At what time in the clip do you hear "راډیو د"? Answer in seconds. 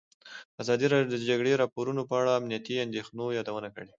0.91-1.15